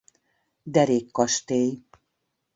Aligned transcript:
Derék 0.63 1.11
kastély. 1.11 1.83